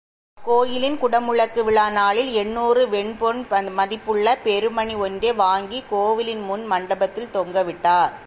அக்கோயிலின் 0.37 0.97
குடமுழக்கு 1.01 1.63
விழா 1.63 1.89
நாளில் 1.89 2.31
எண்ணுாறு 2.35 2.83
வெண்பொன் 2.87 3.71
மதிப்புள்ள 3.71 4.37
பெருமனி 4.45 4.97
ஒன்றை 4.97 5.33
வாங்கிக் 5.33 5.89
கோவிலின் 5.89 6.41
முன் 6.41 6.65
மண்டபத்தில் 6.65 7.29
தொங்கவிட்டார். 7.33 8.11